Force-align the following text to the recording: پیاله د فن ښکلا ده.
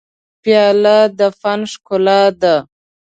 پیاله 0.41 0.97
د 1.17 1.19
فن 1.39 1.59
ښکلا 1.71 2.21
ده. 2.41 2.55